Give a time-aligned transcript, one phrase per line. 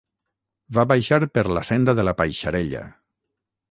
[0.77, 2.87] Va baixar per la senda de la Paixarella.